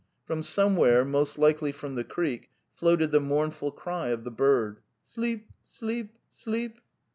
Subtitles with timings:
[0.25, 5.51] From somewhere, most likely from the creek, floated the mournful cry of the bird: "Sleep!
[5.63, 6.17] sleep!
[6.31, 6.79] sleep!"